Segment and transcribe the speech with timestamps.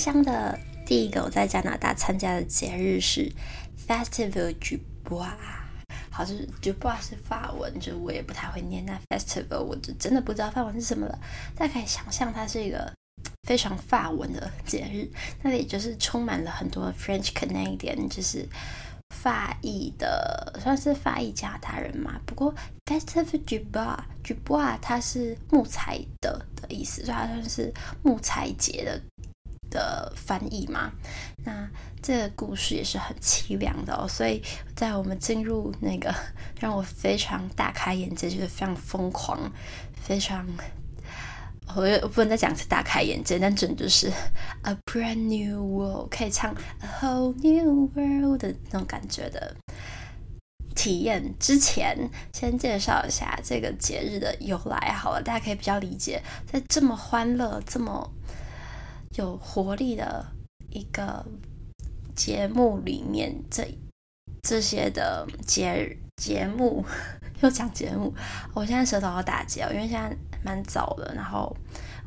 [0.00, 3.30] 箱的第一个我在加拿大参加的节日是
[3.86, 5.28] Festival du Bois，
[6.10, 8.84] 好像是 du Bois 是法文，就我也不太会念。
[8.86, 11.18] 那 Festival 我就真的不知道法文是什么了。
[11.54, 12.90] 大家可以想象，它是一个
[13.46, 15.06] 非常法文的节日，
[15.42, 18.48] 那里就是充满了很多 French Canadian，就是。
[19.12, 22.54] 法裔的算是法裔加拿大人嘛，不过
[22.86, 29.02] Festival du Bois，du Bois 它是木材的的意思，所以它算是木材节的
[29.70, 30.92] 的翻译嘛。
[31.44, 31.68] 那
[32.02, 34.42] 这个故事也是很凄凉的哦，所以
[34.76, 36.14] 在我们进入那个
[36.60, 39.50] 让我非常大开眼界，就是非常疯狂，
[40.02, 40.46] 非常。
[41.76, 44.12] 我不能再讲是大开眼界，但真的就是
[44.62, 49.54] a brand new world，可以唱 a whole new world 的那种感觉的
[50.74, 51.32] 体验。
[51.38, 51.96] 之前
[52.32, 58.12] 先介绍一下这个节日的由来好了，大家可以比较理解，在这么欢乐、这么
[59.16, 60.26] 有活力的
[60.70, 61.24] 一个
[62.14, 63.66] 节目里面，这
[64.42, 66.84] 这些的节节目
[67.42, 68.14] 又讲节目，
[68.54, 70.16] 我现在舌头要打结哦，因为现在。
[70.42, 71.54] 蛮早的，然后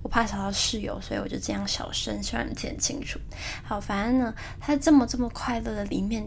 [0.01, 3.19] 我怕吵到室友，所以我就这样小声，希望你听清楚。
[3.63, 6.25] 好，反正呢，它这么这么快乐的里面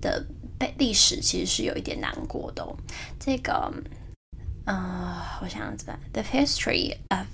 [0.00, 0.24] 的
[0.56, 2.76] 背历史其实是有一点难过的哦。
[3.18, 3.74] 这个，
[4.66, 7.26] 呃，我想想怎么，The history of，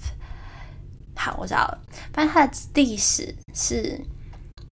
[1.17, 1.79] 好，我知道了。
[2.13, 4.01] 反正它的历史是，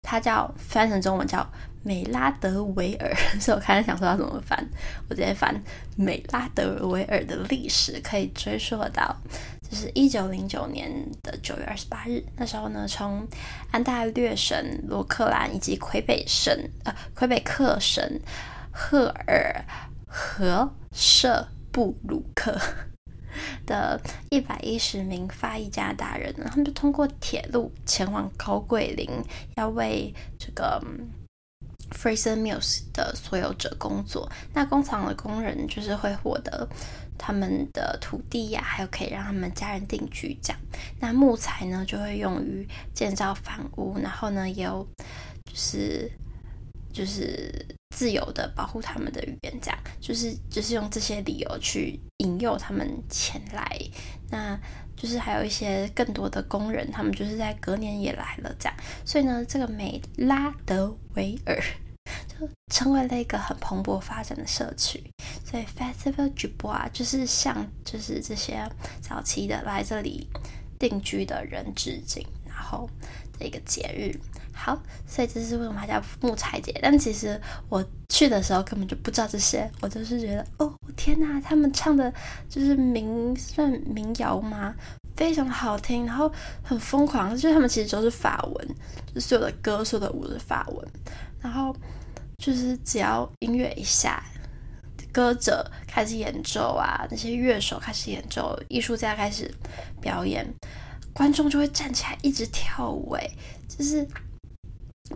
[0.02, 1.48] 它叫翻成中文叫。
[1.81, 4.62] 美拉德维尔， 所以我开始想说要怎么翻，
[5.08, 5.56] 我直接翻
[5.96, 9.16] 美拉德维尔的历史可以追溯到，
[9.62, 10.92] 就是一九零九年
[11.23, 13.26] 的九月二十八日，那时候呢，从
[13.72, 14.58] 安大略省
[14.90, 16.53] 罗克兰以及魁北省
[16.84, 18.03] 呃魁北克省
[18.72, 19.64] 赫尔
[20.06, 22.59] 和舍布鲁克
[23.66, 29.09] 的一百一十名法裔加拿大人，他们就通过铁路前往高桂林，
[29.55, 30.81] 要为这个。
[31.91, 36.69] Fraser Mills 的所有者工作，那工厂的工人就是会获得
[37.17, 40.61] 他们的土地呀、还有可以让他们家人定居这样。
[41.00, 44.88] 那木材呢，就会用于建造房屋，然后呢，也有
[45.45, 46.11] 就是
[46.91, 53.79] 就是自由的保护他们的语言，这样就是就是用这些理由去引诱他们前来。
[54.29, 54.59] 那
[54.95, 61.57] 就是还有一些更多的工人，他们就是在隔年也来了，这样，所以呢，这个美拉德维尔
[62.27, 65.01] 就成为了一个很蓬勃发展的社区。
[65.45, 68.69] 所以 Festival du Bois 就是向就是这些
[69.01, 70.27] 早期的来这里
[70.77, 72.89] 定居的人致敬，然后
[73.39, 74.19] 这个节日。
[74.62, 74.78] 好，
[75.08, 76.78] 所以这是为什么叫木材节？
[76.84, 77.40] 但其实
[77.70, 82.14] 我去的时候根本就不知道这些，我就是觉得，哦天哪，他们唱的
[82.50, 84.75] 就是民算民谣吗？
[85.16, 86.30] 非常好听，然后
[86.62, 88.68] 很疯狂，就是他们其实都是法文，
[89.08, 90.88] 就是所有的歌、所有的舞是法文，
[91.40, 91.74] 然后
[92.38, 94.22] 就是只要音乐一下，
[95.14, 99.50] 歌者开始演奏啊，那些乐手开始演奏，艺术家开始
[100.02, 100.46] 表演，
[101.14, 103.30] 观众就会站起来一直跳舞，哎，
[103.69, 104.06] 就是。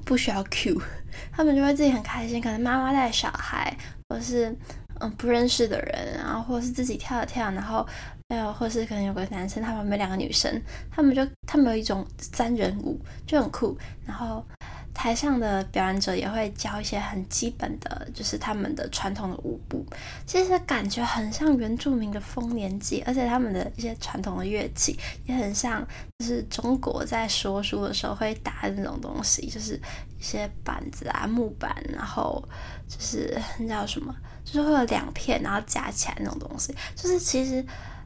[0.05, 0.81] 不需要 Q，
[1.31, 2.41] 他们就会自己很开心。
[2.41, 3.75] 可能妈妈带小孩，
[4.09, 4.55] 或是
[4.99, 7.85] 嗯不认识的人，然后或是自己跳了跳，然后
[8.29, 10.61] 还有或是可能有个男生，他旁边两个女生，
[10.91, 13.77] 他们就他们有一种三人舞，就很酷。
[14.05, 14.45] 然后。
[14.93, 19.85] 台上的表演者也会教一些很基本的，就是他们的传统的舞步，
[20.25, 25.85] 其实感觉很像原住民的丰年祭，而且他们的一些传统的乐器也很像，
[26.19, 29.75] 就是中国在说书的时候会打的那种东西，就是
[30.19, 32.43] 一些板子啊、木板，然后
[32.87, 34.15] 就是那叫什么，
[34.45, 37.65] 就是会有两片，然后夹起来那种东西，就是其实。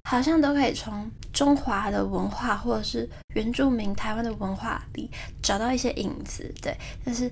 [0.09, 6.73] 好像都可以从中华的文化或者是原住民台湾的文化里找到一些影子，对，
[7.03, 7.29] 但是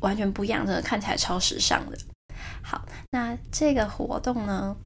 [0.00, 1.96] 完全不一样，真的看起来超时尚的。
[2.62, 4.76] 好，那这个活动呢，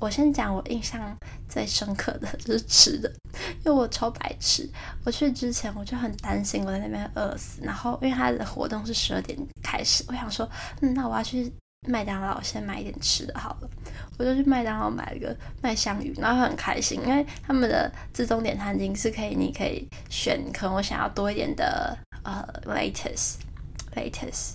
[0.00, 1.16] 我先讲我印象
[1.48, 3.08] 最深刻的就是吃的，
[3.64, 4.68] 因为我超白痴，
[5.04, 11.52] 我去之前我就很担心我在那边饿死，然后因为他的活动是十二点开始，我想说，嗯，那我要去。
[11.88, 13.68] 麦当劳先买一点吃的好了，
[14.16, 23.34] 我就去麦当劳买了个麦香鱼，然后很开心，因为他们的自动点餐机是可以，你可以选，可能我想要多一点的呃 lettuce
[23.96, 24.52] lettuce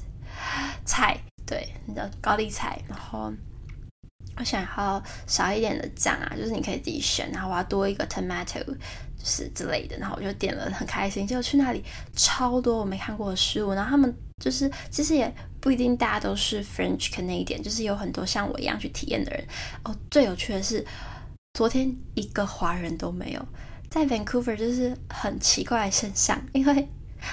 [0.85, 3.33] 菜，对，你的高丽菜，然后
[4.37, 11.83] 我想要少一点的酱啊，就是你可以自己选，然后我要多一个 tomato 就是之类的，然后我就点了，很开心，结果去那里
[12.15, 15.35] 超多我没看过的食物，然后他们就是其实也。
[15.67, 19.45] 不一定大家都是 French Canadian，就是有很多像我一样去体验的人
[19.83, 19.93] 哦。
[20.09, 20.81] 最有趣的是，
[21.55, 23.45] 昨天一个华人都没有，
[23.89, 26.87] 在 Vancouver 就是很奇怪的现象，因为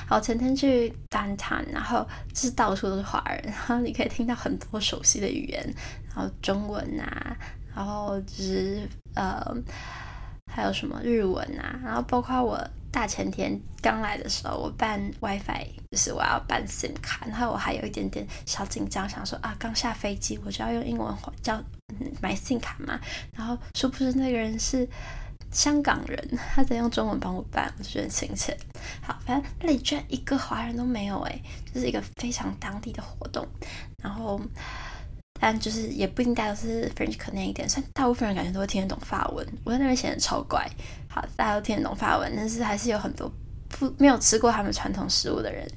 [0.08, 5.72] 好，前天去 downtown，然后就是到处都是华人，然后你可以听到很多熟悉的语言，
[6.12, 7.36] 然后中文啊，
[7.72, 8.80] 然后就是
[9.14, 9.54] 呃，
[10.52, 12.58] 还有什么日文啊，然后包括我
[12.94, 21.12] 大前天刚来的时候，我办 WiFi，就是我要办 SIM 卡，然后我还有一点点小紧张，想说啊，刚下飞机我就要用英文
[21.42, 21.60] 叫
[22.22, 23.00] 买 SIM 卡嘛，
[23.32, 24.88] 然后殊不知那个人是。
[25.50, 28.56] 香港人，他在用中文帮我办，我就觉得很亲切。
[29.00, 31.40] 好，反正那里居然一个华人都没有，哎，
[31.72, 33.46] 就是一个非常当地的活动。
[34.02, 34.40] 然后，
[35.46, 39.46] 但就是也不一定大家都是 French Canadian，虽然大部分人感觉都会听得懂法文。
[39.62, 40.66] 我在那边显得超怪。
[41.06, 43.30] 好，大家都听得懂法文，但是还是有很多
[43.68, 45.70] 不没有吃过他们传统食物的人。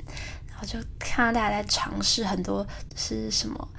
[0.47, 2.65] 然后就看到大家在尝试很多
[2.95, 3.69] 是什么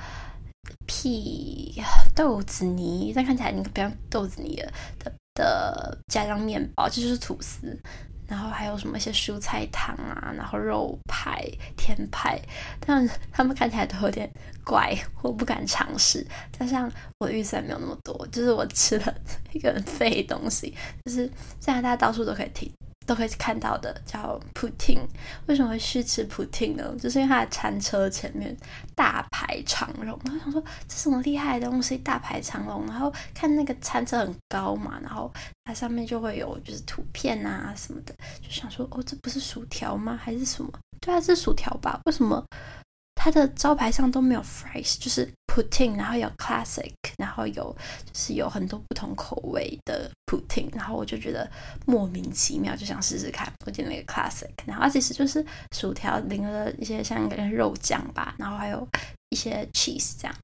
[0.87, 1.82] 屁
[2.14, 5.11] 豆子泥，但看起来你不像豆子泥了的。
[5.38, 7.81] 的加上面包，这就是吐司，
[8.28, 11.42] 然后还有什么一些蔬菜汤啊，然后肉派、
[11.76, 12.38] 甜派，
[12.78, 14.30] 但他们看起来都有点
[14.62, 16.25] 怪，我不敢尝试。
[16.52, 19.14] 加上我的预算没有那么多，就是我吃了
[19.52, 20.75] 一个很废东西，
[21.06, 21.26] 就是
[21.58, 22.70] 现在大家到处都可以听。
[23.08, 25.00] 都可以看到的叫 Poutine，
[25.46, 26.94] 为什么会去吃 Poutine 呢？
[27.00, 28.55] 就是因为它的餐车前面
[28.94, 32.87] 大排长龙，然后想说这什么厉害的东西，大排长龙。
[32.87, 35.32] 然后看那个餐车很高嘛，然后
[35.64, 40.14] 它上面就会有就是图片啊什么的，就想说哦，这不是薯条吗？
[40.22, 40.70] 还是什么？
[41.00, 41.99] 对啊，是薯条吧？
[42.04, 42.44] 为什么？
[43.14, 45.28] 它的招牌上都没有 fries，就是
[45.58, 51.50] poutine，然后有 classic，然后有就是有很多不同口味的 poutine，然后我就觉得
[51.87, 53.52] 莫名其妙，就想试试看。
[53.66, 58.87] 我点了一个 classic，然后它其实就是薯条淋了一些像一个肉酱吧，然后还有
[59.31, 60.34] 一些 cheese 这样。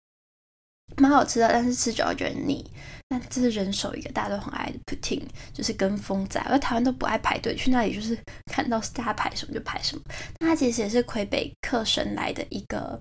[0.99, 2.65] 蛮好吃的，但是吃久了觉得腻。
[3.09, 5.23] 但这是人手一个，大家都很爱的 Poutine，
[5.53, 6.39] 就是跟风仔。
[6.43, 8.19] 而台湾都不爱排队，去那里就是
[8.51, 10.03] 看到大家排什么就排什么。
[10.39, 13.01] 那它其实也是魁北克生来的一个，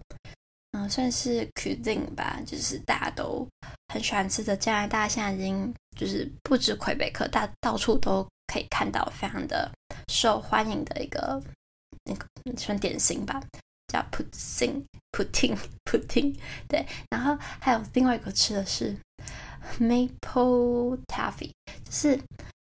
[0.73, 3.47] 嗯，算是 cuisine 吧，就是大家都
[3.93, 4.57] 很喜欢吃的。
[4.57, 9.71] 加拿大现在已经就是不止魁北克，大到处都可以看到，非常的
[10.11, 11.41] 受欢迎的一个
[12.05, 12.25] 那个
[12.57, 13.41] 算点心吧。
[13.87, 16.35] 叫 Poutine，Poutine，Poutine，
[16.67, 18.97] 对，然后还有另外一个吃的是
[19.77, 21.51] Maple Taffy，
[21.85, 22.19] 就是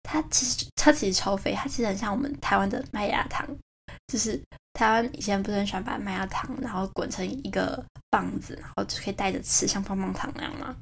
[0.02, 3.46] 它其实它其实超肥，它其实很像我们台湾的麦芽糖，
[4.06, 4.40] 就是。
[4.76, 7.80] 台湾以前不是很喜欢把麦芽糖，然后滚成一个
[8.10, 10.74] 棒子，然后就可以带着吃，像棒棒糖那样吗？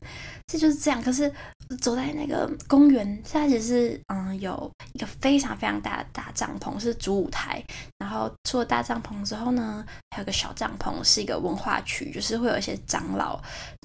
[0.46, 1.02] 这就是这样。
[1.02, 1.30] 可是
[1.78, 7.62] 走在那个公园，现在其实是嗯有一个非常非常大的大帐篷，是主舞台。
[7.98, 13.38] 然后除了大帐篷之后呢，还有个小帐篷，是一个文化区，就是会有一些长老，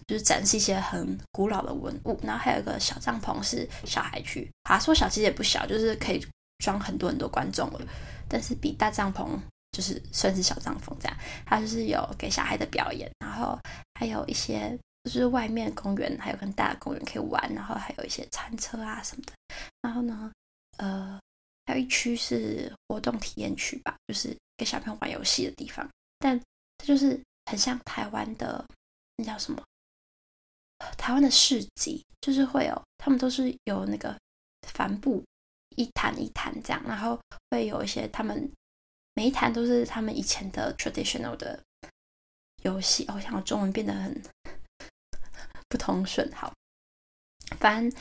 [0.07, 2.17] 就是展示一些很古老的文物。
[2.23, 6.25] 然后还有一个小帐篷是小孩区，啊，说小其实也不小，就是可以
[6.59, 7.81] 装很多很多观众了，
[8.29, 9.37] 但是比大帐篷。
[9.73, 11.15] 就是算是小帐篷这样，
[11.45, 13.59] 它就是有给小孩的表演，然后
[13.99, 19.33] 还有一些就是外面公园，还有更大的公园可以玩，然后还有一些餐车啊什么的。
[19.81, 20.31] 然后呢，
[20.77, 21.19] 呃，
[21.65, 25.87] 还有一区是活动体验区吧，就是给小朋友玩游戏的地方。
[26.17, 26.39] 但
[26.79, 28.65] 这就是很像台湾的，
[29.17, 29.61] 那叫什么？
[30.97, 34.17] 台湾的市集，就是会有他们都是有那个
[34.67, 35.23] 帆布
[35.77, 37.17] 一摊一摊这样，然后
[37.49, 38.51] 会有一些他们。
[39.15, 41.59] 每一坛都是他们以前的 traditional 的
[42.61, 43.03] 游戏。
[43.07, 44.21] 哦，我想我中文变得很
[45.67, 46.31] 不通顺。
[46.35, 46.53] 好，
[47.59, 47.99] 反正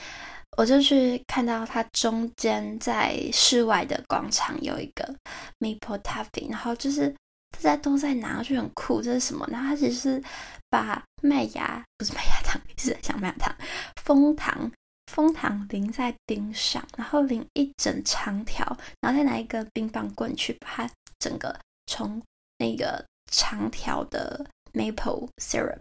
[0.58, 5.16] 我就去看到它中间在室外的广场有一个
[5.58, 7.08] Maple Taffy，然后就是
[7.50, 9.00] 大家都在拿，就很酷。
[9.00, 9.48] 这是什么？
[9.50, 10.22] 然后它其实是
[10.68, 13.56] 把麦芽，不是麦芽糖， 是像麦芽糖，
[14.02, 14.70] 蜂糖。
[15.06, 18.64] 枫糖淋在冰上，然后淋一整长条，
[19.00, 22.20] 然后再拿一个冰棒棍去把它整个从
[22.58, 25.80] 那个长条的 maple syrup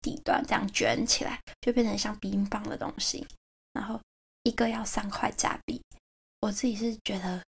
[0.00, 3.26] 底端这样卷起来，就变成像冰棒的东西。
[3.72, 4.00] 然后
[4.44, 5.82] 一个要三块加币，
[6.40, 7.42] 我自己是觉得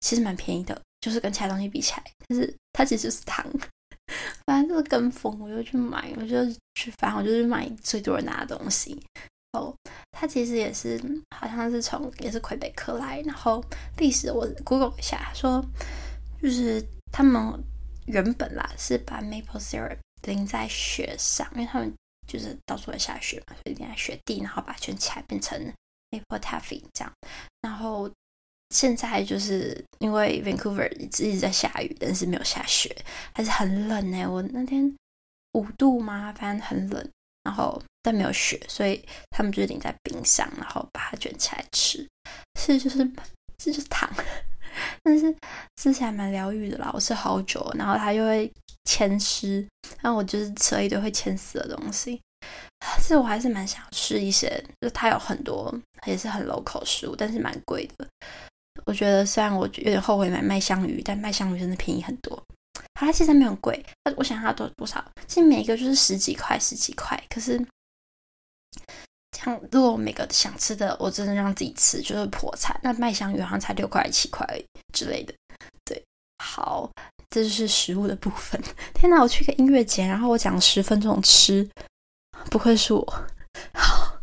[0.00, 3.46] 其实蛮便宜的，就是跟其他东西比起来，但是它其实是糖，
[4.46, 9.00] 反正就是跟风，我就去买，我就去，反正我就是买最多人拿的东西。
[9.52, 9.74] 哦，
[10.12, 10.98] 他其实也是，
[11.36, 13.62] 好像是从也是魁北克来，然后
[13.98, 15.62] 历史我 Google 一下，说
[16.40, 16.82] 就是
[17.12, 17.62] 他们
[18.06, 21.92] 原本啦是把 maple syrup 淋在雪上，因为他们
[22.26, 25.60] 就是到处会下雪嘛，所以淋在雪地，然后把它卷起来变成
[26.10, 27.12] maple taffy 这样。
[27.60, 28.10] 然后
[28.70, 32.96] 现在就是因为 Vancouver 一直一直在下雨，但是没有下雪，
[33.34, 34.24] 还是很冷呢。
[34.26, 34.96] 我那天
[35.52, 37.06] 五度嘛，反正很冷。
[37.44, 42.06] 然后但没有雪，所以他们就是淋在冰上，然后把它卷起来吃。
[42.58, 42.98] 是就是
[43.58, 44.10] 这就是糖，
[45.02, 45.34] 但是
[45.76, 46.90] 吃起来蛮疗愈的啦。
[46.92, 48.52] 我吃好久，然后它又会
[48.84, 49.66] 牵丝，
[50.00, 52.20] 然后我就是吃了一堆会牵丝的东西。
[52.98, 55.72] 其实我还是蛮想吃一些，就它有很多
[56.06, 58.06] 也是很 local 食物，但是蛮贵的。
[58.86, 62.42] 我觉得虽然我有点后悔买麦香鱼，但麦香鱼真的便宜很多。
[62.94, 63.84] 它其实没有很贵，
[64.16, 67.20] 我想它多多少，其实每一个就是十几块、十几块。
[67.28, 67.64] 可是
[69.36, 72.78] 像，如果我每个想吃的，我真的让自己吃，就是破产。
[72.82, 74.46] 那麦香鱼好像才六块、七块
[74.92, 75.34] 之类的。
[75.84, 76.02] 对，
[76.38, 76.90] 好，
[77.30, 78.60] 这就是食物的部分。
[78.94, 81.68] 天哪，我去个音乐节，然后我讲十分钟吃，
[82.50, 83.04] 不愧是我。
[83.74, 84.20] 好，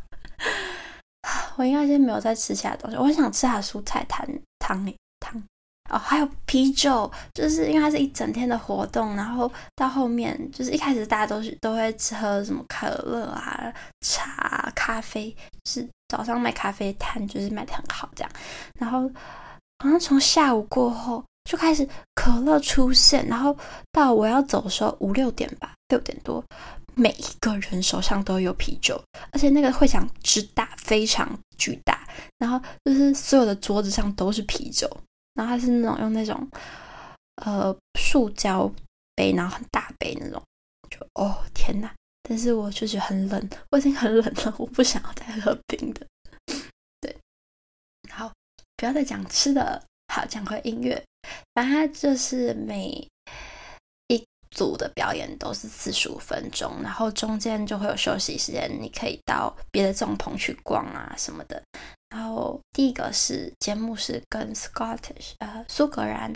[1.58, 2.98] 我应该先没有再吃其他东西。
[2.98, 4.26] 我很想吃下蔬菜汤
[4.60, 5.44] 汤汤。
[5.90, 18.32] 哦，还有啤酒，就是因为它是一整天的活动，然后到后面就是一开始大家都是都会喝什么可乐啊、茶、咖啡，是早上卖咖啡摊就是卖的很好这样，
[18.80, 19.10] 然后
[19.84, 23.56] 好像从下午过后就开始可乐出现，然后
[23.92, 26.44] 到我要走的时候五六点吧，六点多，
[26.94, 31.28] 每一个人手上都有啤酒，而且那个会场之大，非常
[31.58, 34.88] 巨大，然后就是所有的桌子上都是啤酒。
[35.34, 36.50] 然后它是那种用那种
[37.36, 38.72] 呃塑胶
[39.16, 40.42] 杯，然后很大杯那种，
[40.90, 41.92] 就哦天呐！
[42.24, 46.06] 但是我就是很冷，我已经很冷了，我不想要再喝冰的。
[47.02, 47.16] 对，
[48.12, 48.32] 好，
[48.78, 49.84] 不要再讲吃的，
[50.14, 51.04] 好，讲回音乐。
[51.54, 53.08] 反正就是每
[54.52, 61.62] 组的表演都是四十五分钟，然后中间就会有休息时间，你可以到别的帐篷去逛啊什么的。
[62.10, 66.34] 然后第一个是节目是跟 Scottish 呃苏格兰，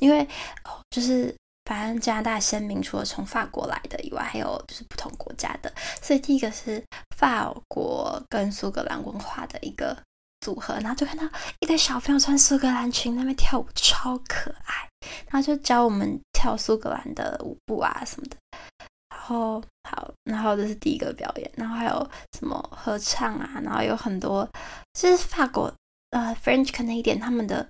[0.00, 0.22] 因为
[0.64, 6.80] 哦就是反正加拿大先民除了从法国来的以外，还有就是不同国家的，所以第一个是
[7.16, 9.96] 法国跟苏格兰文化的一个
[10.46, 11.24] 组合，然后就看到
[11.58, 14.88] 一堆小朋友穿苏格兰裙那边跳舞，超可爱，
[15.28, 18.36] 然后就教我们跳苏格兰的舞步啊什么的。
[19.10, 19.60] 然后
[19.90, 24.48] 好，然后这是第一个表演，然后还有什么合唱啊，然后有很多，
[24.92, 25.72] 就是法国
[26.10, 27.66] 呃 French Canadian 他们的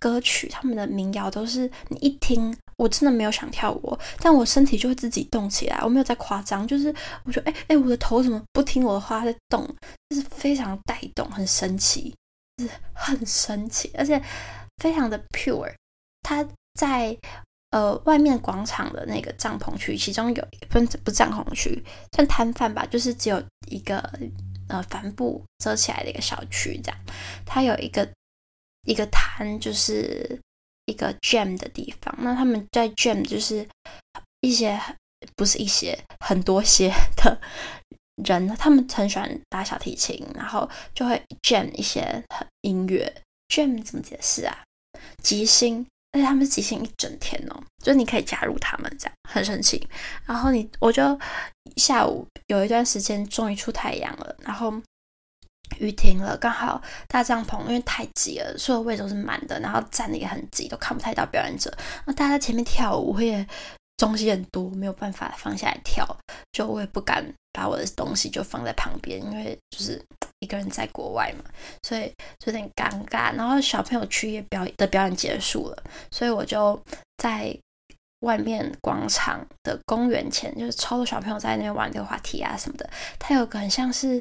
[0.00, 2.52] 歌曲，他们的民谣都是你一听，
[2.82, 6.92] 我真的没有想跳舞，但我身体就会自己动起来，我没有在夸张，就是
[7.24, 9.64] 我觉得哎哎，我的头怎么不听我的话在动，
[10.08, 12.14] 就是非常带动，很神奇，
[12.56, 14.20] 就是很神奇，而且
[14.78, 15.72] 非常的 pure，
[16.22, 17.16] 它在。
[17.72, 21.82] 呃，外面广场的那个帐篷区，其中有一个不不帐篷区，
[22.14, 23.96] 算摊贩吧，就是只有一个
[24.68, 27.00] 呃帆布遮起来的一个小区，这样。
[27.46, 28.06] 它有一个
[28.84, 30.38] 一个摊，就是
[30.86, 32.14] 一个 jam 的地方。
[32.18, 33.66] 那他们在 jam 就是
[34.40, 34.80] 一些
[35.36, 37.40] 不是一些很多些的
[38.24, 42.22] 人，他们很喜欢打小提琴，然后就会 jam 一些
[42.62, 43.22] 音乐。
[43.48, 44.64] jam 怎么解释啊？
[45.22, 45.86] 即兴。
[46.14, 49.88] 而且他们即兴一整天哦，就你可以加入他们这样，很神奇。
[50.26, 51.18] 然后你我就
[51.78, 54.70] 下午有一段时间终于出太阳了，然后
[55.78, 61.72] 雨停了，刚好大帐篷因为太挤了，所有位置都是满的，然后站的也很挤，都看不太到表演者。
[62.06, 63.46] 那大家在前面跳舞，我也
[63.96, 66.06] 东西很多，没有办法放下来跳，
[66.52, 70.02] 就我也不敢把我的东西就放在旁边，因为就是。
[70.42, 71.44] 一个人在国外嘛，
[71.84, 73.32] 所以就有点尴尬。
[73.36, 76.82] 然后小朋友区也表的表演结束了，所以我就
[77.18, 77.56] 在
[78.22, 82.90] 外面广场的公园前，就是超多小朋友在那边玩溜滑梯啊什么的。
[83.20, 84.20] 它有个很像是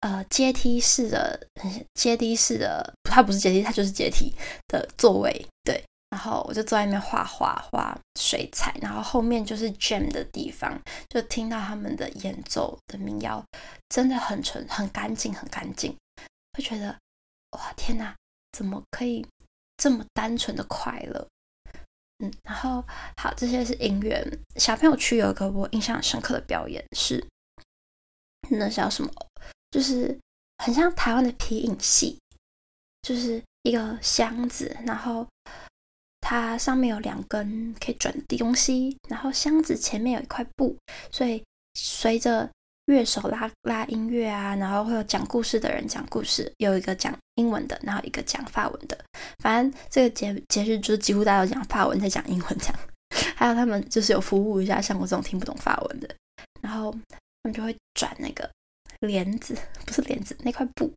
[0.00, 1.46] 呃阶梯式的，
[1.94, 4.34] 阶梯式的，它不是阶梯，它就是阶梯
[4.68, 5.82] 的座位，对。
[6.10, 10.76] 然后我就坐在那边画画画水彩，然后后面就是 jam 的地方，
[11.08, 13.40] 就听到他们的演奏的民谣，
[13.88, 15.96] 真的很纯、很干净、很干净，
[16.54, 16.88] 会觉得
[17.52, 18.12] 哇天哪，
[18.50, 19.24] 怎么可以
[19.76, 21.24] 这么单纯的快乐？
[22.18, 22.84] 嗯，然后
[23.16, 24.20] 好，这些是音乐。
[24.56, 27.24] 小朋友区有一个我印象深刻的表演是，
[28.50, 29.12] 那叫什么？
[29.70, 30.18] 就是
[30.58, 32.18] 很像台湾的皮影戏，
[33.02, 35.26] 就是一个箱子，然后。
[36.22, 40.76] 它上面有两根可以转的东西，然后箱子前面有一块布，
[41.10, 41.42] 所以
[41.74, 42.48] 随着
[42.84, 48.96] 乐手拉拉音乐啊，然后会有讲故事的人讲故事，有一个讲英文的，然后一个讲法文的。
[49.42, 52.78] 反正这个节节日就是几乎大家都讲法文，在讲英文这样。
[53.34, 56.14] 还有他们就是有服务一下像我这种听不懂法文的，
[56.60, 58.48] 然后他们就会转那个
[59.00, 60.92] 帘子，不是帘子，那块布。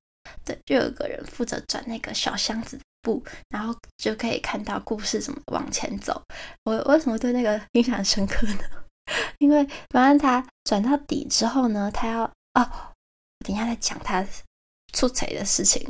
[0.45, 2.77] 对，就有个人负责转那个小箱子。
[2.77, 6.23] 的布，然后就可以看到故事怎么往前走。
[6.63, 8.59] 我为什么对那个印象深刻呢？
[9.39, 12.71] 因为反正他转到底之后呢，他要哦，
[13.39, 14.25] 等一下再讲他
[14.93, 15.85] 出彩的事情。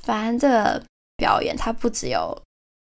[0.00, 0.82] 反正这个
[1.18, 2.34] 表演，它不只有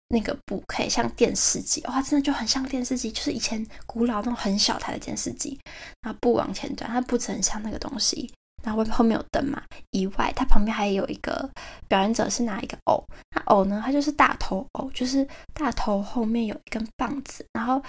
[0.09, 5.59] 那个布可以像电视机，哇，真的就很像电视机，就是以前古老那种很小台的电视机，
[6.01, 8.31] 然后布往前转，它不只很像那个东西。
[8.67, 11.49] 然后后面有灯嘛，以外，它旁边还有一个
[11.87, 17.81] 表演者是拿一个偶，那偶呢，它就是大头偶，就是大头后面有一根棒子，然后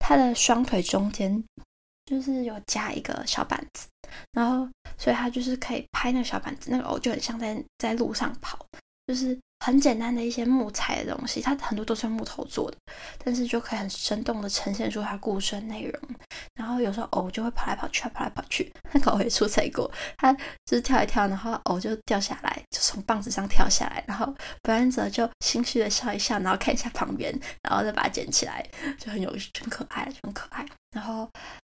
[0.00, 1.40] 他的双腿中间
[2.04, 3.86] 就是有加一个小板子，
[4.32, 8.58] 然后所以他就是可以拍那个小板子，那个偶就很像在在路上跑，
[9.06, 9.38] 就是。
[9.64, 12.76] 很简单的一些木材的东西，它很多都是用木头做的，
[13.24, 16.02] 但是就可以很生动的呈现出它故事的内容。
[16.54, 18.70] 然后有时候偶就会跑来跑去，跑来跑去。
[18.92, 20.30] 那个偶也出彩过，它
[20.66, 28.62] 就是跳一跳，然后偶就掉下来，就从棒子上跳下来，然后表演者就心虚的笑一笑，然后看一下旁边，然后再把它捡起来，
[28.98, 30.66] 就很有趣很可爱，就很可爱。
[30.94, 31.26] 然后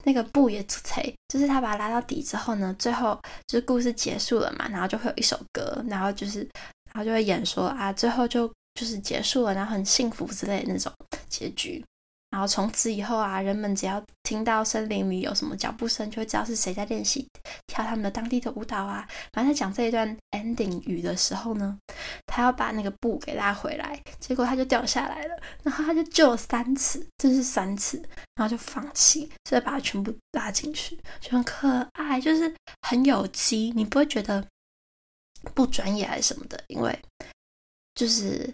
[0.07, 6.49] 那个布也出彩，就是他把它拉到底之后呢，最后就是故事结束了嘛，然后就会有一首歌，然后就是。
[6.95, 10.91] 然后就会演说啊，最后就就是结束了，然后很幸福之类的那种
[11.29, 11.85] 结局。
[12.31, 17.29] 然后从此以后啊，人们只要听到森林里有什么脚步声，就会知道是谁在练习
[17.69, 19.07] 跳他们的当地的舞蹈啊。
[19.33, 21.79] 然后在讲这一段 ending 语的时候呢，
[22.27, 25.37] 他要把那个布给拉回来，结果他就掉下来了。
[25.63, 27.99] 然后他就救了三次，这是三次，
[28.35, 34.45] 然后就放弃，所以把它全部拉进去，就很可爱，就是很有机，你不会觉得。
[35.55, 36.99] 不专业还是什么的，因为
[37.95, 38.53] 就是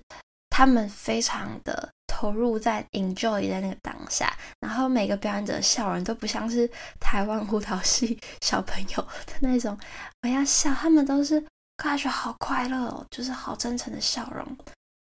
[0.51, 6.69] 他们非常的投入在 enjoy 在那个当下，然后每个表演者的笑容都不像是
[7.01, 9.79] 台湾舞蹈系小朋友的那种
[10.23, 11.43] 我要笑，他们都是
[11.79, 14.45] 看起来好快乐哦，就是好真诚的笑容。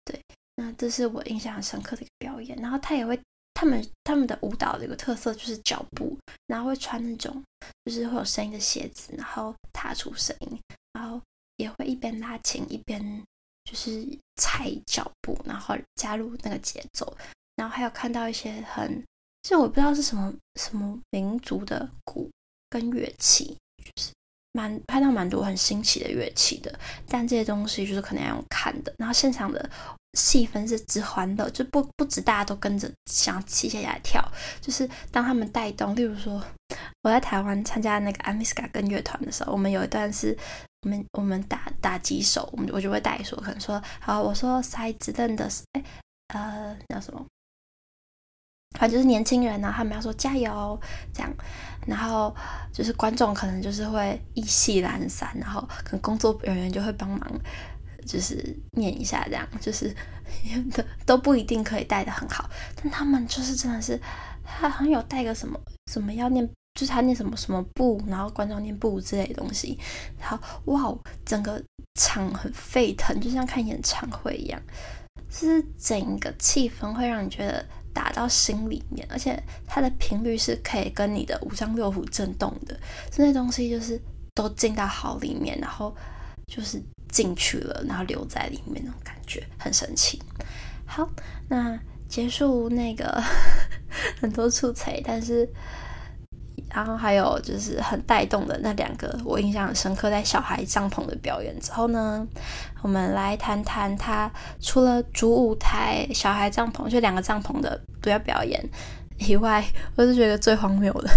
[0.04, 0.18] 对，
[0.56, 2.56] 那这是我印象很深刻的一个表演。
[2.62, 3.20] 然后他也会，
[3.52, 6.16] 他们他们的舞蹈的一个特色就是脚步，
[6.46, 7.42] 然后会穿那种
[7.84, 10.58] 就是会有声音的鞋子，然后踏出声音，
[10.94, 11.20] 然后。
[11.60, 13.22] 也会一边拉琴一边
[13.64, 17.16] 就是踩脚步，然后加入那个节奏，
[17.56, 19.04] 然后还有看到一些很，
[19.42, 22.30] 就我不知道是什么什么民族的鼓
[22.70, 24.12] 跟乐器，就是
[24.52, 29.70] 蛮拍到蛮多很新奇的乐器的，但这些东西就是可能要看的，然后现场的。
[30.18, 34.20] 气氛是之欢乐，就不不止大家都跟着想起起来跳，
[34.60, 36.44] 就是当他们带动，例如说
[37.02, 40.36] 我在台湾参加那个阿米斯卡根乐团的时候，我们有一段是
[40.82, 45.84] 我们我们打打几首，我们我就会带说，可能说好，我说塞子凳的，哎
[46.34, 47.24] 呃叫什么，
[48.78, 50.80] 反正就是年轻人呢、啊，他们要说加油
[51.12, 51.32] 这样，
[51.86, 52.34] 然后
[52.72, 57.20] 就是观众可能就是会意气阑珊，然后可能工作人员就会帮忙。
[58.06, 59.94] 就是念一下，这样就是
[60.72, 64.00] 都都不一定可以带得很好，但他们就是真的是，
[64.42, 65.60] 他好像有带个什么
[65.92, 69.78] 什么要念，就是他念什么什么部，然后观众念部之类的东西，
[70.18, 70.92] 然后哇，
[71.24, 71.62] 整个
[72.00, 74.60] 场很沸腾，就像看演唱会一样，
[75.28, 82.78] 就是整个气氛会让你觉得打到心里面，而且它的频率是可以跟你的五脏六腑震动的，
[83.10, 84.00] 这些东西就是
[84.34, 85.94] 都进到好里面，然后
[86.46, 86.82] 就是。
[87.12, 90.22] 进去了，然后留在里面那种感觉很神奇。
[90.86, 91.10] 好，
[91.48, 91.76] 那
[92.08, 93.20] 结束那个
[94.22, 95.44] 很多出彩，但是
[96.72, 102.26] 然后还有就是很带动的那两个我印象很深刻，在小孩帐篷的表演之后呢，
[102.82, 104.30] 我们来谈谈他
[104.60, 108.64] 除了主舞台、小孩帐篷就两个帐篷的主要表演
[109.18, 109.64] 以外，
[109.96, 111.10] 我是觉得最荒谬的。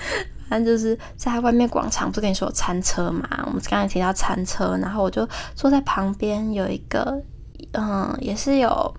[0.48, 3.28] 但就是在外面广场，不是跟你说有餐车嘛？
[3.46, 7.22] 我们刚才提到餐车，然后我就坐在旁边，有一个，
[7.72, 8.92] 嗯，也是有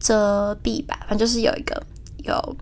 [0.00, 1.82] 遮蔽吧，反正就是有一个
[2.24, 2.56] 有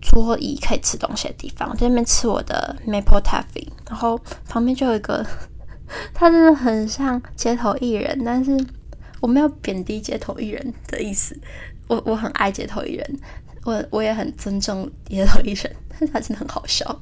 [0.00, 1.68] 桌椅可以吃东西的地方。
[1.70, 5.26] 我在那边吃我的 Maple Taffy，然后旁边就有一个，
[6.14, 8.56] 他真的很像街头艺人，但是
[9.20, 11.38] 我没有贬低街头艺人的意思，
[11.86, 13.20] 我我很爱街头艺人，
[13.64, 17.00] 我我也很尊重街头艺人， 但是他真的很好笑。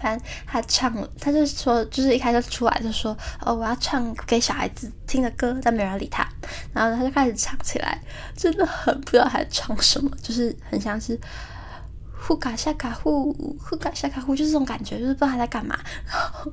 [0.00, 6.24] 反正他唱了，他就说，就是一开始出来就说，哦，我要唱给小孩子听的歌，但没人理他。
[6.72, 8.00] 然后他就开始唱起来，
[8.36, 11.18] 真的很不知道他在唱什么，就是很像是
[12.20, 15.78] 呼卡夏卡呼呼卡夏卡呼，就是这种感觉，就是不知道他在干嘛。
[16.06, 16.52] 然后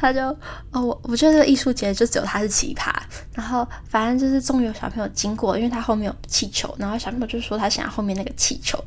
[0.00, 0.22] 他就，
[0.70, 2.92] 哦，我我觉得这个艺术节就只有他是奇葩。
[3.34, 8.82] 然后反正就是终于有小朋友经过，因为他后面有气球，然后小朋友就说他想要后面那个气球。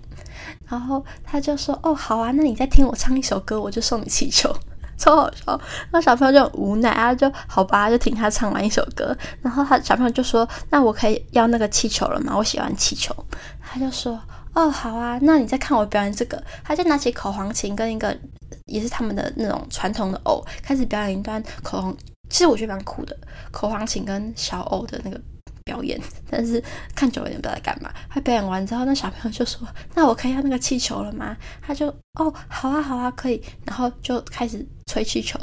[0.70, 4.54] 然后他就说：“哦，好啊，那你再听我唱一首歌，我就送你气球，
[4.98, 9.16] 超好笑。”然后小朋友就很无奈啊，就好吧，就听他唱完一首歌。
[9.42, 12.36] 然后他小朋友就说：“那我可以要那个气球了吗？
[12.36, 13.16] 我喜欢气球。”
[13.62, 14.20] 他就说
[14.58, 18.18] ：“哦，好啊，那你再看我表演这个。”他就拿起口簧琴跟一个
[18.66, 21.96] 也是他们的那种传统的偶，开始表演一段口簧。
[22.28, 23.16] 其实我觉得蛮酷的，
[23.52, 25.22] 口簧琴跟小偶的那个
[25.64, 26.62] 表演，但是
[26.96, 27.94] 看久了也不知道在干嘛。
[28.10, 31.88] 他表演完之后，那小朋友就说：“那我可以要那个气球了吗？”他就
[32.20, 35.40] ：“哦，好啊，好啊，可以。”然后就开始吹气球，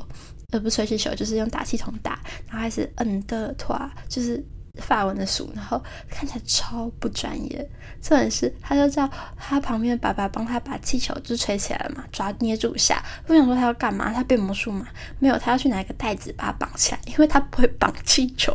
[0.50, 4.44] 呃，不吹气球，就是用打气筒打，然后开始嗯的拖，就是。
[4.76, 7.70] 法文的书，然后看起来超不专业。
[8.02, 13.02] 重点是，他就叫他旁边的爸爸帮他把气球就吹起来了嘛，抓捏住一下。
[13.26, 14.12] 我想说他要干嘛？
[14.12, 14.86] 他变魔术嘛？
[15.18, 18.52] 没有，他要去拿一个袋子把它绑起来，因为他不会绑气球。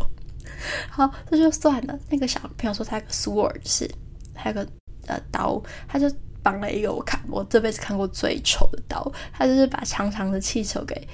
[0.89, 1.97] 好，这就算了。
[2.10, 3.89] 那个小朋友说他有个 sword，是
[4.36, 4.67] 还有个
[5.08, 6.12] 呃刀，他就
[6.43, 11.08] 绑了一个我看我这辈子看过最丑的刀，他就是把长长的气球给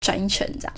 [0.00, 0.74] 转一圈这样。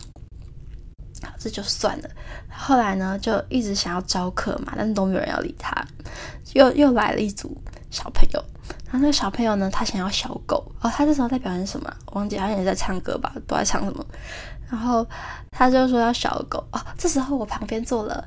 [1.38, 2.08] 这就算了。
[2.50, 5.72] 后来呢，就一直想要招客嘛，但是都没有人要理他。
[6.52, 7.56] 又又来了一组
[7.90, 8.44] 小朋友，
[8.84, 10.90] 然后那个小朋友呢，他想要小狗哦。
[10.90, 11.92] 他这时候在表演什么？
[12.12, 14.06] 王姐，好像也在唱歌吧，不知道在唱什么。
[14.70, 15.06] 然后
[15.50, 16.80] 他就说要小狗哦。
[16.96, 18.26] 这时候我旁边坐了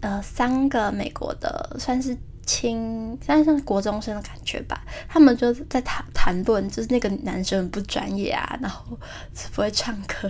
[0.00, 2.16] 呃三个美国的，算是。
[2.50, 4.82] 亲，像像国中生的感觉吧。
[5.08, 8.98] 他们就在谈谈论，就是那个男生不专业啊，然后
[9.54, 10.28] 不会唱歌，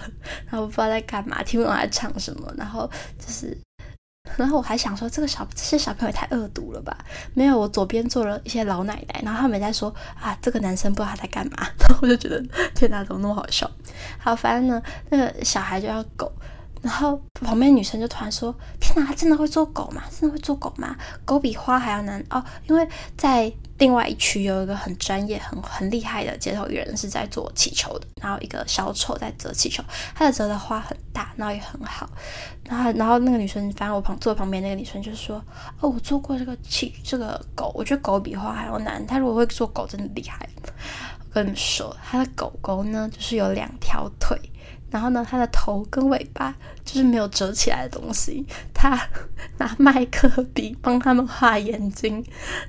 [0.51, 2.53] 然后不知道在干嘛，听不懂他在唱什么。
[2.59, 2.87] 然后
[3.19, 3.57] 就是，
[4.37, 6.95] 然后我还想说，这个小这些小朋友也太恶毒了吧？
[7.33, 9.89] 没有，我左边坐了一些老奶奶，然后他们在说
[10.21, 11.57] 啊，这个男生不知道他在干嘛。
[11.79, 12.39] 然后我就觉得
[12.75, 13.71] 天哪，怎么那么好笑？
[14.19, 16.31] 好，反正呢，那个小孩就要狗。
[16.83, 20.03] 然后旁边女生就突然说：“天哪，他真的会做狗吗？
[20.11, 20.97] 真的会做狗吗？
[21.27, 22.43] 狗比花还要难哦！
[22.67, 22.89] 因为
[23.19, 32.09] 在另外一区有一个很专业、很很厉害的街头艺人是在做气球的，然后一个小丑在折气球，他的折的花很大，然后也很好。
[32.65, 35.37] 然后，然后那个女生，反正我旁坐旁边那个女生就说：
[35.81, 39.07] 哦，我做过这个气这个狗，我觉得狗比花还要难。
[39.07, 40.49] 他如果会做狗，真的厉害。
[40.63, 44.41] 我跟你们说，他的狗狗呢，就是有两条腿。”
[44.91, 48.45] 然后呢，他的头跟尾巴就是没有折起来的东西。
[48.75, 49.01] 他
[49.59, 52.25] 拿麦克笔帮他们画眼睛，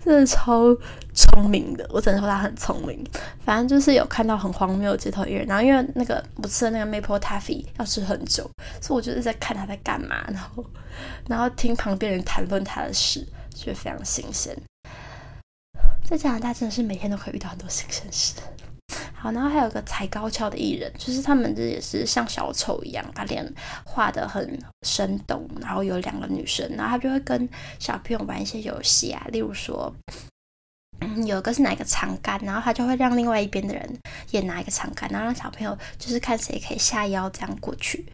[0.05, 0.75] 真的超
[1.13, 1.85] 聪明的。
[1.89, 3.03] 我只能说他很聪明。
[3.43, 5.47] 反正就是有看到很荒谬的街头艺人。
[5.47, 8.49] 然后因为那个我吃的那个 Maple Taffy 要吃很久，
[8.81, 10.63] 所以我就是在看他在干嘛，然后
[11.27, 14.55] 然后听旁边人谈论他的事，觉得非常新鲜。
[16.03, 18.33] 在加拿大真的是每天都可以遇到很多新鲜事。
[19.21, 23.47] 好，然后还有个踩高跷的艺人，就是他们这也是像小丑一样，把脸
[23.85, 25.47] 画的很生动。
[25.59, 29.93] 然后有两个女生，然后他就会跟小朋友玩一些游戏啊，例如说，
[31.01, 33.99] 嗯，有一个是拿一个长杆，然后他就会让另外一边的人
[34.31, 38.11] 也拿一个长杆，然后让小朋友就是看谁可以下腰这样过去。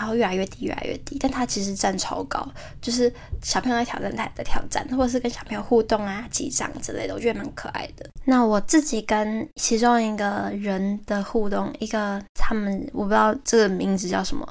[0.00, 2.42] 然后越来越低，越来越低，但他其实站超高，
[2.80, 8.08] 就是小朋友在挑战，他的挑战，或者是跟小朋友互动啊、击掌之类的，我觉得蛮可爱的。
[8.24, 14.48] 那我自己跟其中一个人的互动，一个他们我不知道这个名字叫什么，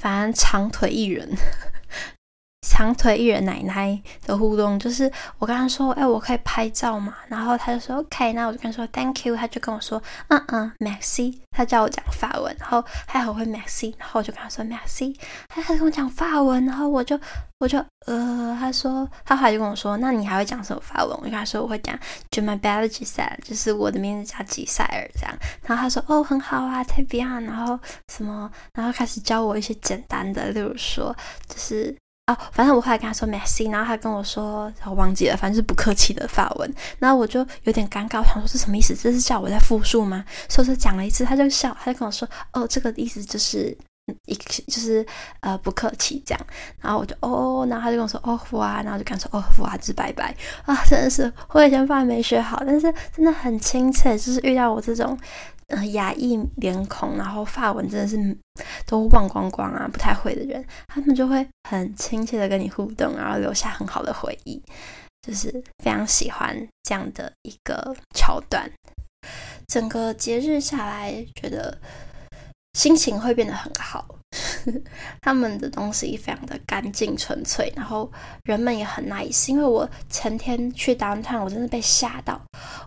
[0.00, 1.28] 反正长腿艺人。
[2.60, 7.14] 长腿艺人奶奶的互动就是我跟他说，哎，我可以拍照嘛？
[7.28, 15.16] 然后他就说 OK，那我就跟他说 Thank you，他就跟我说嗯嗯 Merci，他叫我讲法文，然后还好会 Merci，然后我就跟他说 Merci，
[15.48, 17.18] 他他跟我讲法文，然后我就
[17.60, 21.10] 我就呃，他说他后来就跟我说，那你还会讲什么法文？
[21.10, 21.96] 我就跟他说我会讲
[22.32, 25.32] Je m'appelle Gisèle，就是我的名字叫吉赛尔这样。
[25.62, 27.78] 然后他说哦很好啊，très bien，然后
[28.12, 31.16] 什么，然后开始教我一些简单的，例如说
[31.46, 31.96] 就是。
[32.28, 36.74] 哦，反正我后来跟他说 “messy”，然后他跟我说我忘记了，反正是不客气的法文。
[36.98, 38.94] 然后我就有点尴尬，我想说是什么意思？
[38.94, 40.22] 这是叫我在复述吗？
[40.46, 43.74] 所以说讲了一次，他就笑，他就跟我说哦，这个意思就是
[44.26, 44.34] 一
[44.66, 45.04] 就是
[45.40, 46.46] 呃不客气这样。
[46.82, 50.34] 然后我就哦，然后他就跟我说哦哇，然后就跟他说哦哇，就是拜拜
[50.66, 55.18] 啊，真的是我以前法文没学好，但是真的很亲切，就是遇到我这种。
[55.68, 58.16] 呃，牙裔脸孔，然后发文真的是
[58.86, 64.62] 都忘光光啊，不太会的人，他们就会很亲切的跟你互动，然后留下很好的回忆，
[65.20, 65.50] 就是
[65.84, 68.70] 非常喜欢这样的一个桥段。
[69.66, 71.78] 整个节日下来，觉得
[72.78, 74.06] 心情会变得很好。
[75.20, 78.08] 他们的东西非常的干净纯粹，然后
[78.44, 79.48] 人们也很 nice。
[79.50, 82.40] 因为我前天去 downtown，我真的被吓到。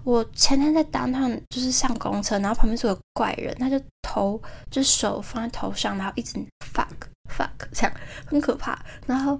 [0.05, 6.37] 我前天在 downtown 就是上公车，然后旁边是个怪人，他就头就手放在头上，然后一直
[6.73, 6.87] fuck
[7.35, 7.91] fuck 这样
[8.25, 8.79] 很可怕。
[9.05, 9.37] 然后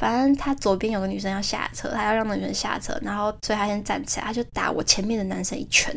[0.00, 5.94] 反正他左边有个女生要下车，他要让那女生下车，然后所以他先站起来，他就打我前面的男生一拳，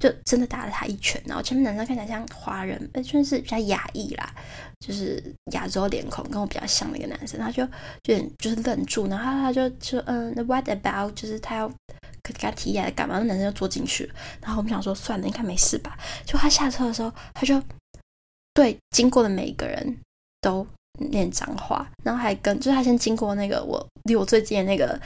[0.00, 1.20] 就真的打了他一拳。
[1.26, 4.34] 然后前面男生看起来像华人，哎，就是比较亚裔啦。
[4.80, 5.22] 就是
[5.52, 7.66] 亚洲脸孔跟我比较像的一个男生，他就
[8.02, 11.14] 就就是愣住，然后他就说嗯那，What about？
[11.14, 11.68] 就是他要
[12.22, 13.18] 给他提起来干嘛？
[13.18, 14.10] 那男生就坐进去，
[14.42, 15.96] 然后我们想说算了，应该没事吧。
[16.26, 17.62] 就他下车的时候，他就
[18.52, 19.98] 对经过的每一个人
[20.42, 20.66] 都
[20.98, 25.00] 念脏话，然后还跟就是他先经过那个我离我最近的那个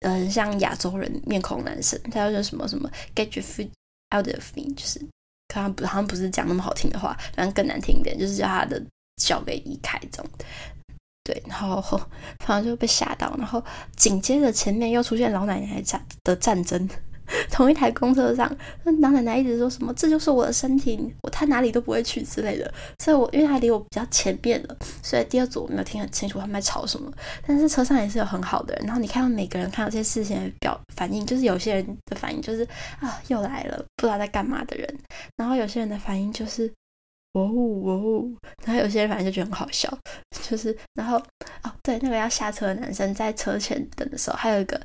[0.00, 3.68] 嗯像亚洲人面孔男生，他要说什么什么 get your foot
[4.16, 5.00] out of me，就是
[5.48, 8.82] 可能不好像不是讲那么好听的话，反正更难听一点，就是叫他的
[9.16, 10.26] 脚给移开这种。
[11.24, 11.82] 对，然后
[12.44, 13.60] 反正就被吓到，然后
[13.96, 16.88] 紧接着前面又出现老奶奶战的战争。
[17.50, 22.72] 同一台公车上，那老奶奶一直说什么“这就是我的身体，我他哪里都不会去”之类的。
[22.98, 27.10] 所以我，因为他离我比较前面了，所以第二组我没有听很清楚他们在吵什么。
[27.46, 32.66] 但是车上也是有很好的人，然后你看到每个人看到这些事情的表反应，就是有些人的反应就是
[33.00, 34.98] 啊又来了，不知道在干嘛的人。
[35.36, 36.72] 然后有些人的反应就是
[37.32, 38.24] 哦哦，
[38.64, 39.92] 然后有些人反正就觉得很好笑，
[40.48, 41.16] 就是然后
[41.62, 44.80] 哦对，那个要下车的男生在车前等的时候，还有一个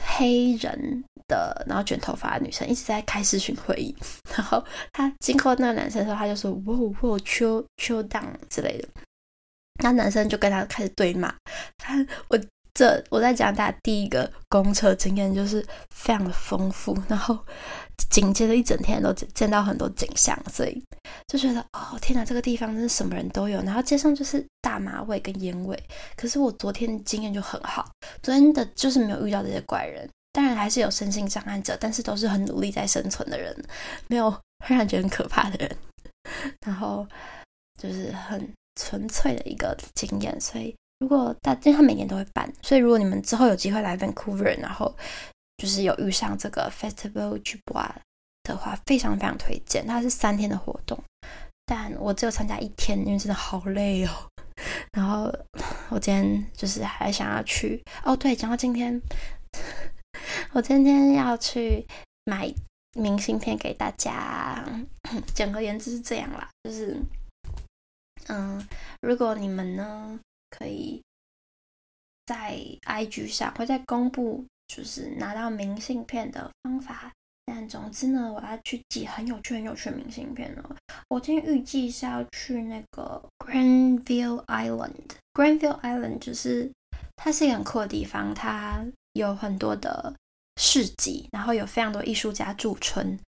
[0.00, 1.04] 黑人。
[1.28, 3.94] 的，然后卷头发的女生一直在开视讯会议，
[4.36, 8.88] 然后他经过那个男生的时候，他就说“哇哇，chill chill down” 之类的，
[9.82, 11.34] 那男生就跟他开始对骂。
[11.78, 11.94] 他
[12.28, 12.38] 我
[12.74, 17.38] 这我在加拿大第一个公车经验就是非常的丰富，然后
[18.10, 20.82] 紧接着一整天都见到很多景象，所以
[21.28, 23.62] 就觉得哦天哪，这个地方真是什么人都有。
[23.62, 25.80] 然后街上就是大麻味跟烟味，
[26.16, 27.88] 可是我昨天经验就很好，
[28.22, 30.08] 昨天的就是没有遇到这些怪人。
[30.34, 33.56] 当然还是有身心障碍者，但是都是很努力在生存的人，
[34.08, 35.76] 没有会让人觉得很可怕的人。
[36.66, 37.06] 然后
[37.80, 40.36] 就是很纯粹的一个经验。
[40.40, 44.92] 所以如果大，因为他每年都会办，所以如果你们之后有机会来 Vancouver，然后
[45.58, 48.02] 就是有遇上这个 Festival 去玩
[48.42, 49.86] 的话，非常非常推荐。
[49.86, 51.00] 它是三天的活动，
[51.64, 54.10] 但我只有参加一天，因为真的好累哦。
[54.96, 55.32] 然后
[55.90, 59.00] 我今天就是还想要去哦，对，讲到今天。
[60.52, 61.86] 我今天要去
[62.24, 62.52] 买
[62.92, 64.64] 明信片给大家。
[65.34, 66.96] 简而言之是这样啦，就是，
[68.28, 68.66] 嗯，
[69.00, 70.18] 如果你们呢
[70.50, 71.02] 可以
[72.26, 77.12] 在 IG 上会再公布，就是拿到明信片的方法。
[77.46, 80.76] 但总之呢，我要去寄很有趣、很有趣的明信片哦。
[81.08, 85.10] 我今天预计是要去那个 Granville Island。
[85.34, 86.72] Granville Island 就是
[87.16, 88.82] 它是一个很酷的地方，它
[89.14, 90.14] 有很多的。
[90.56, 93.18] 市集，然后有非常多艺术家驻村。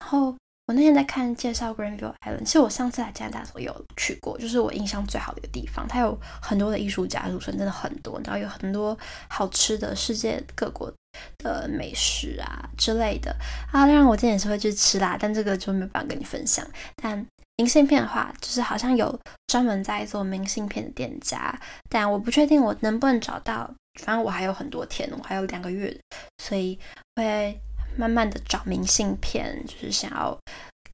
[0.00, 5.86] 然后我那天在看介绍 Granville Island，其实我上次来加拿大的时候有去过，就是我印象最好的一个地方。
[5.86, 8.98] 它有很多的艺术家驻村，真的很多，然后有很多
[9.28, 10.90] 好吃的世界各国
[11.36, 13.30] 的美食啊之类的
[13.70, 13.84] 啊。
[13.86, 16.66] 当然我今天也是会去吃啦，但这个就没有办法跟你分享。
[16.96, 17.26] 但
[17.58, 23.70] 明信片的话，就是好像有专门在做明信片的店家，但我不确定我能不能找到。
[24.00, 25.96] 反正我还有很多天，我还有两个月，
[26.38, 26.76] 所以
[27.14, 27.60] 会
[27.96, 30.38] 慢慢的找明信片，就是想要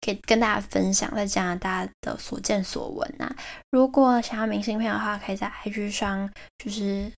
[0.01, 3.35] 给跟大家分享在加拿大的所见所闻啊。
[3.71, 7.11] 如果想要明信片的话，可以在 IG 上就是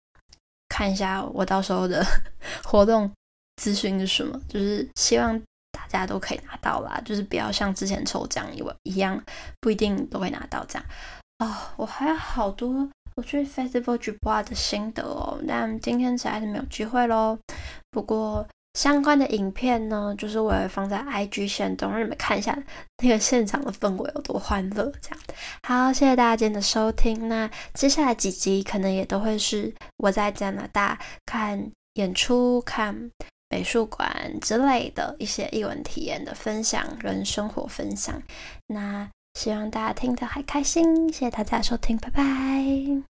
[0.69, 2.05] 看一下我到时候的
[2.65, 3.11] 活动
[3.57, 5.41] 资讯是什么，就是希望
[5.71, 9.23] 大家都可以拿到啦，就是不要像之前抽奖一一样，
[9.61, 10.85] 不一定都会拿到这样。
[11.39, 12.89] 哦，我还有好多。
[13.15, 17.39] 我去 Festival du Bois 的心得哦，但今天实在是没有机会喽。
[17.91, 22.57] 不过相关的影片呢，就是我会放在 IG 限动，让你们看一下
[23.03, 24.91] 那个现场的氛围有多欢乐。
[25.01, 25.19] 这样，
[25.63, 27.29] 好，谢谢大家今天的收听。
[27.29, 33.11] 那接下来几集可能也都会是我在加拿大看演出、看
[33.51, 38.23] 美术馆之类的一些艺文体验的分享跟生活分享。
[38.67, 39.09] 那。
[39.35, 43.12] 希望大家听得还开心，谢谢大家收听，拜拜。